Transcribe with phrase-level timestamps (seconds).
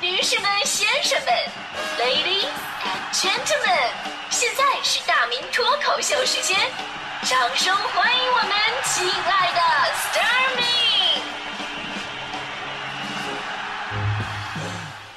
[0.00, 1.34] 女士们、先生们
[1.98, 2.46] ，Ladies
[2.84, 3.90] and Gentlemen，
[4.30, 6.56] 现在是大明脱口秀时间，
[7.22, 8.52] 掌声欢迎我们
[8.84, 9.60] 亲爱的
[9.96, 10.62] s t a r m y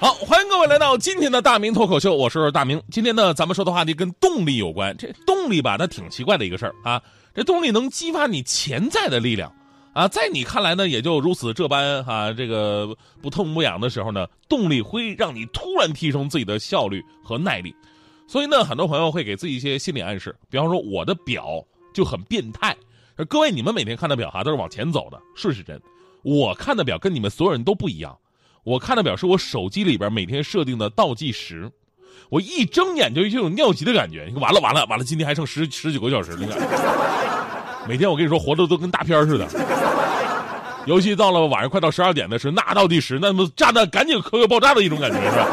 [0.00, 2.82] 好，欢迎各位来到今天的大明脱口秀，我是大明。
[2.90, 4.96] 今天呢，咱们说的话题跟动力有关。
[4.96, 7.00] 这动力吧，它挺奇怪的一个事儿啊。
[7.32, 9.54] 这动力能激发你潜在的力量
[9.94, 17.72] 啊，在你看来呢，也就如此这般哈、这个不痛不痒的时候呢，动力会让你突然提升自己的效率和耐力。
[18.26, 22.76] 所以呢，很多朋友会给自己一些心理暗示，比方说我的表就很变态。
[23.28, 25.80] 各位，你们每天看的表哈都是往前走的，顺时针。
[26.22, 28.18] 我看的表跟你们所有人都不一样。
[28.64, 31.70] 我看的表是我手机里边每天设定的倒计时，
[32.30, 34.32] 我一睁眼就有一种尿急的感觉。
[34.40, 36.58] 完了完了完了，今天还剩十十几个小时，你看，
[37.86, 39.46] 每天我跟你说活的都跟大片似的。
[40.86, 45.46] 尤其到了晚上快到十二点的时候，那倒计时，那么炸弹赶紧科学爆炸的一种感觉是吧？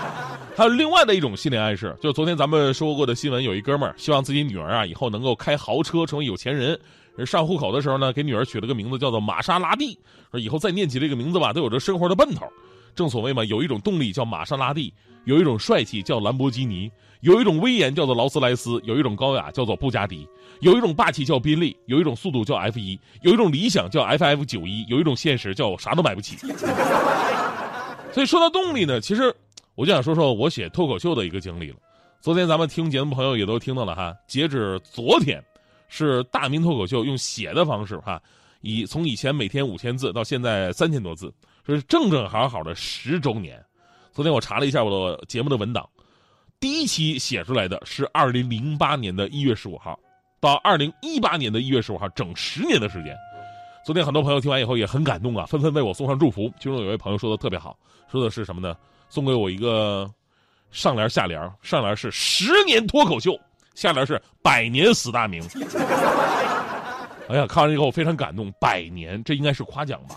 [0.56, 6.78] 还有另外的一种心理暗示，就是昨天咱们说过的新闻，有一哥们儿希望自己女儿啊以后能够开豪车，成为有钱人。
[7.26, 9.98] 上户口的时候呢，给女儿取了个名字叫做玛莎拉蒂，
[10.30, 12.46] 说以后再念起这个名字吧，都有着生活的奔头。
[12.94, 14.92] 正所谓嘛，有一种动力叫玛莎拉蒂，
[15.24, 20.26] 有一种帅气叫兰博基尼，有一种威严叫做劳斯莱斯，有一种高雅叫做布加迪，
[20.60, 26.36] 有一种霸气叫宾利，有一种速度叫 F 一，有一种理想叫 FF 九一，有一种现实叫啥都买不起。
[28.12, 29.34] 所以说到动力呢，其实
[29.74, 31.76] 我就想说说我写脱口秀的一个经历了。
[32.20, 35.42] 昨天咱们听节目朋友也都听到了哈，截止昨天。
[35.92, 38.22] 是大明脱口秀用写的方式哈，
[38.60, 41.34] 以从以前每天五千字到现在三千多字，
[41.66, 43.62] 这是正正好好的十周年。
[44.12, 45.88] 昨天我查了一下我的节目的文档，
[46.58, 49.98] 第一期写出来的是二零零八年的一月十五号，
[50.40, 53.16] 到二零一八年的一月十五号，整十年的时间。
[53.84, 56.52] 昨天很多朋友听完以后也很感动啊，纷纷为我送上祝福。
[56.58, 57.78] 其中有位朋友说的特别好，
[58.10, 58.76] 说的是什么呢？
[59.08, 60.10] 送给我一个
[60.70, 63.38] 上联下联，上联是十年脱口秀。
[63.74, 65.42] 下联是百年死大明。
[67.28, 68.52] 哎呀，看完以后非常感动。
[68.60, 70.16] 百年，这应该是夸奖吧？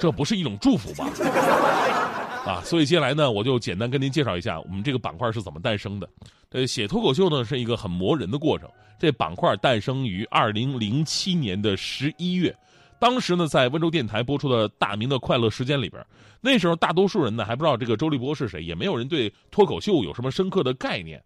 [0.00, 1.08] 这不是一种祝福吧？
[2.46, 6.08] 啊，所以接下来呢，我就简单跟您介绍一下我们这个板块是怎么诞生的。
[6.52, 8.66] 呃，写脱口秀呢是一个很磨人的过程。
[8.98, 12.54] 这板块诞生于二零零七年的十一月，
[12.98, 16.04] 当时呢在温州电台播出的《大明的快乐时间》里边，
[16.40, 21.22] 那时候大多数人呢还不知道这个周立波是谁，也没有人对脱口秀有什么深刻的概念。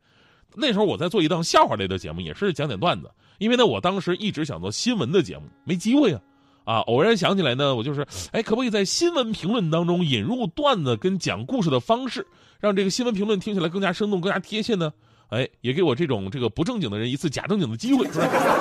[0.57, 3.11] 那时候我在做一档笑话类的节目，也是讲讲段子。
[3.39, 6.21] 因为呢，我当时一直想做新闻的节目，没机会啊。
[6.65, 12.27] 啊，偶然想起来呢，我就是，哎，可不可以在新闻评论当中引入段子跟讲故事的方式，
[12.59, 14.93] 让这个新闻评论听起来更加生动、更加贴切呢？
[15.29, 18.09] 哎，也给我这种这个不正经的人一次假正经的机会。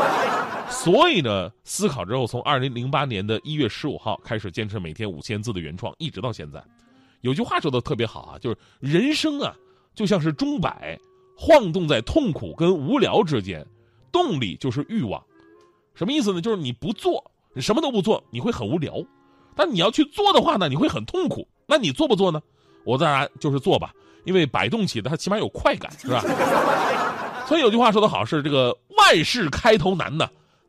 [0.70, 6.64] 所以呢，思考之后，从二零零八年的一月十五号开始坚持每天五千字的原创，一直到现在。
[7.22, 9.56] 有句话说的特别好啊，就是人生啊，
[9.96, 11.00] 就像是钟摆。
[11.36, 13.66] 晃动在痛苦跟无聊之间，
[14.12, 15.22] 动力就是欲望，
[15.96, 16.40] 什么意思呢？
[16.40, 19.06] 就是你不做，你什么都不做，你会很无聊；
[19.56, 21.48] 但你要去做的话呢，你会很痛苦。
[21.66, 22.42] 那你做不做呢？
[22.84, 23.94] 我当然就是做吧，
[24.26, 26.22] 因为摆动起的它起码有快感，是吧？
[27.48, 30.28] 所以有句话说得好，是这个万事开头难呢。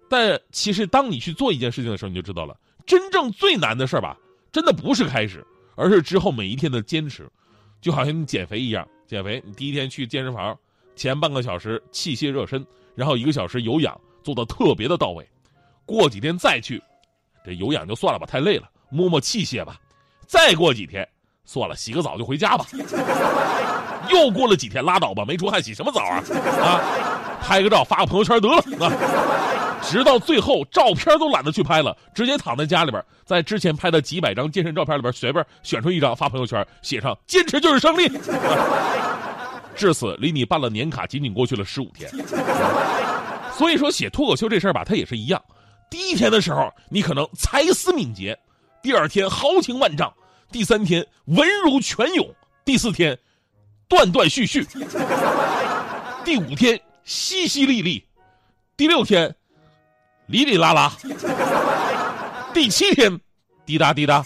[0.08, 2.56] 但其实当你去做一件事情的时候，你就知道了，
[2.86, 4.16] 真正最难的事儿吧，
[4.52, 7.28] 真的不是开始，而是之后每一天的坚持，
[7.80, 8.86] 就好像你减肥一样。
[9.06, 10.56] 减肥，你第一天去健身房，
[10.96, 12.64] 前半个小时器械热身，
[12.94, 15.26] 然后一个小时有氧，做的特别的到位。
[15.86, 16.82] 过几天再去，
[17.44, 19.76] 这有氧就算了吧，太累了，摸摸器械吧。
[20.26, 21.06] 再过几天，
[21.44, 22.66] 算了，洗个澡就回家吧。
[24.10, 26.22] 又过了几天，拉倒吧，没出汗洗什么澡啊？
[26.62, 26.80] 啊，
[27.42, 28.92] 拍个照发个朋友圈得了啊。
[29.82, 38.08] 直到最后，照片都懒得去拍了，直接躺在家里边，在之前拍的几百张健身照片里边随便选出一张发朋友圈，写上“坚持就是胜利”。
[39.76, 42.10] 至此，离你办了年卡仅仅过去了十五天。
[43.52, 45.42] 所以说，写脱口秀这事儿吧，它也是一样。
[45.94, 48.34] 第一天的时候，你可能才思敏捷；
[48.82, 50.12] 第二天豪情万丈；
[50.50, 52.26] 第三天文如泉涌；
[52.64, 53.16] 第四天
[53.86, 54.64] 断断续续；
[56.24, 56.76] 第五天
[57.06, 58.02] 淅淅沥沥；
[58.76, 59.32] 第六天。
[60.26, 60.92] 哩哩啦啦，
[62.52, 63.20] 第七天，
[63.64, 64.24] 滴答滴答，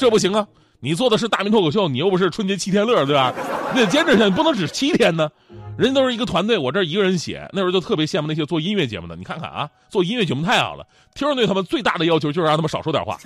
[0.00, 0.44] 这不行啊！
[0.80, 3.32] 你做的是大明脱口秀，你又不是春节七天乐，对吧？
[3.72, 5.30] 你得坚持下去，不能只七天呢。
[5.76, 9.16] 人家都是一个团队，我这一个人写，那时候就特别羡慕那些做音乐节目的。
[9.16, 10.86] 你看看啊，做音乐节目太好了。
[11.14, 13.18] 听众对他们最大的要求就是让他们少说点话。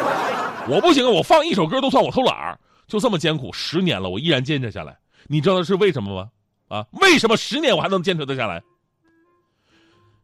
[0.68, 2.58] 我不行，我放一首歌都算我偷懒儿。
[2.88, 4.96] 就这么艰苦，十年了，我依然坚持下来。
[5.26, 6.28] 你知道是为什么吗？
[6.68, 8.62] 啊，为什么十年我还能坚持得下来？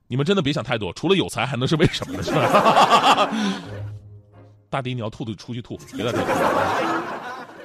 [0.06, 2.23] 你们真的别想太多，除了有才，还能是为什么呢？
[2.23, 3.31] 是吧？
[4.71, 6.25] 大迪，你要吐就出去吐，别在这吐。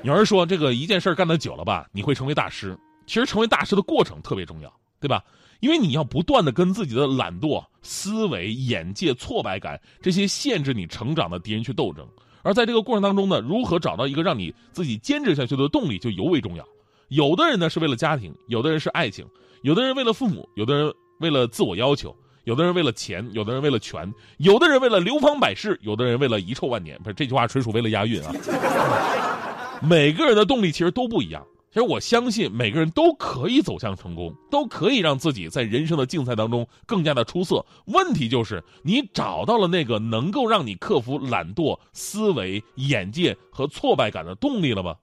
[0.03, 2.77] 有人说，这个一件事干得久了吧，你会成为大师。
[3.05, 5.23] 其实成为大师的过程特别重要，对吧？
[5.59, 12.05] 因为你要不断的跟自己的懒惰、思维、眼界、挫败感这些限制你成长的敌人去斗争。
[12.41, 16.67] 而在这个过程当中呢，如何找到一个让你自己坚持下去的动力就尤为重要。
[17.07, 19.25] 有的人呢是为了家庭，有的人是爱情，
[19.61, 22.13] 有的人为了父母，有的人为了自我要求，
[22.43, 26.99] 有的人为了钱，有的人为了权，有的人为了流芳百世，有的人为了遗臭万年。
[27.01, 28.33] 不是这句话纯属为了押韵啊。
[29.81, 31.41] 每个人的动力其实都不一样。
[31.73, 37.65] 其实我相信每个人都可以走向成功，都可以让自己在人生的竞赛当中更加的出色。
[37.85, 44.95] 问题就是你找到了那个能够让你克服懒惰、思维、眼界和挫败感的动力了吗？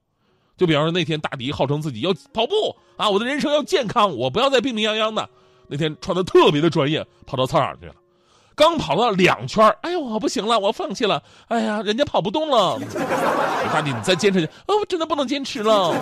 [0.57, 2.55] 就比方说那天大迪号称自己要跑步
[2.97, 5.29] 啊，我的人生要健康，我不要再病病殃殃的。
[5.67, 7.95] 那天穿的特别的专业，跑到操场去了。
[8.61, 11.23] 刚跑了两圈哎呦，我不行了，我放弃了。
[11.49, 12.79] 哎呀，人家跑不动了。
[13.73, 15.97] 大弟，你再坚持一下，哦，我真的不能坚持了。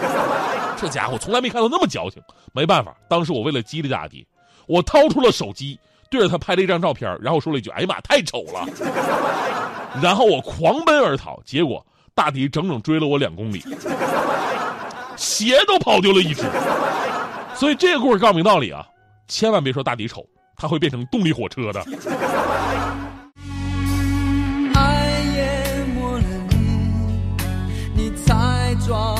[0.76, 2.20] 这家伙从来没看到那么矫情。
[2.52, 4.26] 没办法，当时我为了激励大迪，
[4.66, 5.78] 我掏出了手机，
[6.10, 8.66] 对着他拍了一张照片，然后说了一句：“哎呀妈，太丑了。”
[10.02, 13.62] 然后我狂奔而逃，结果大迪整整追了我两公里，
[15.14, 16.42] 鞋都跑丢了一只。
[17.54, 18.84] 所以这个故事告诉明道理啊，
[19.28, 20.26] 千万别说大迪丑。
[20.60, 21.80] 它会变成动力火车的。
[24.74, 29.17] 爱淹没了你，你才装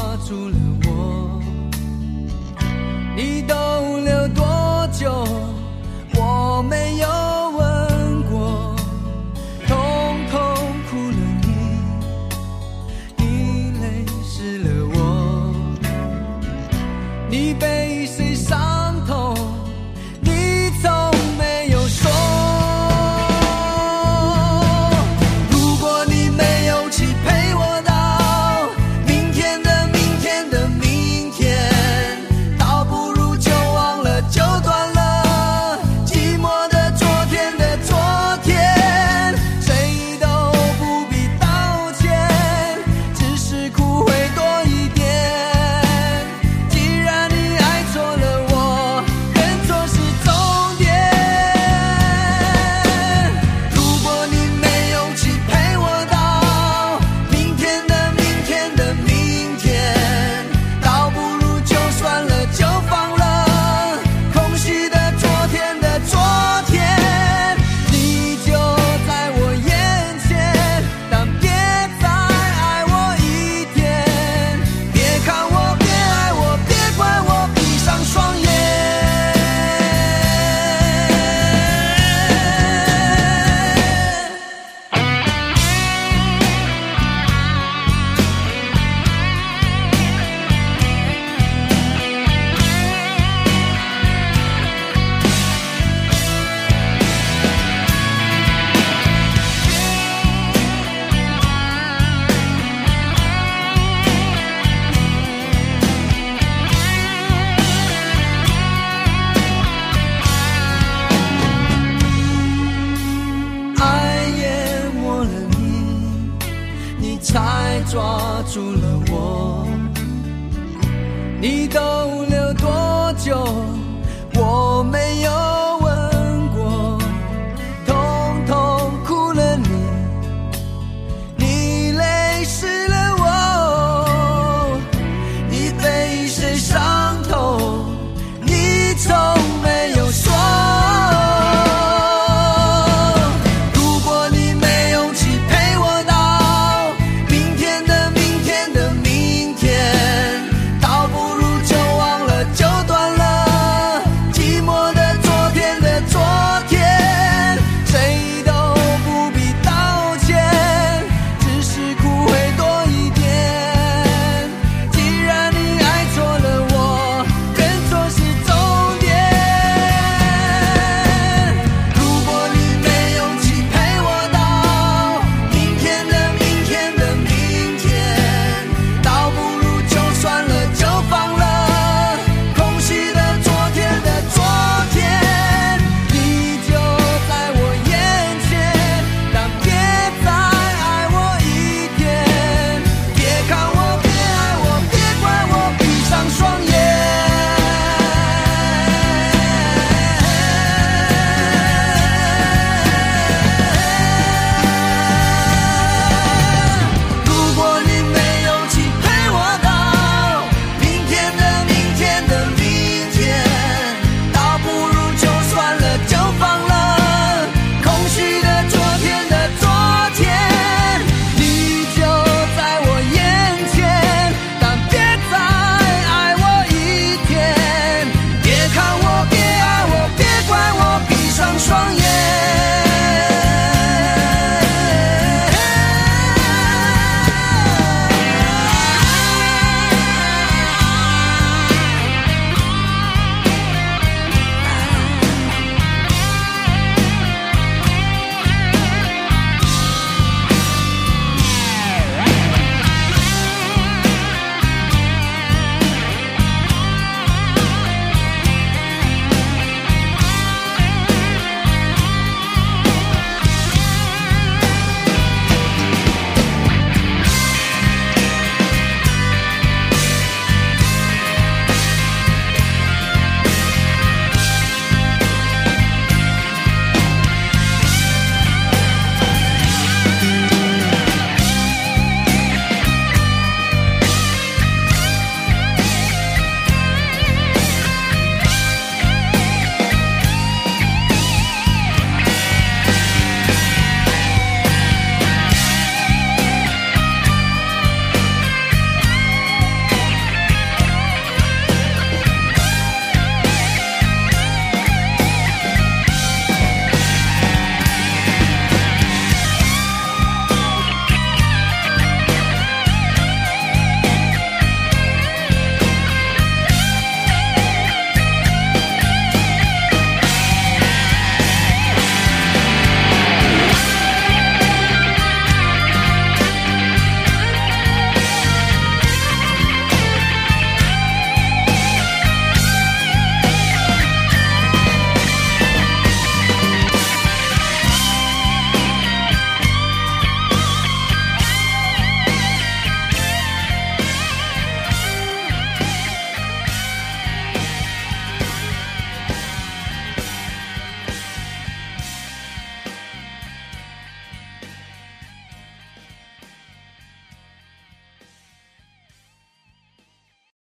[118.49, 118.88] 住了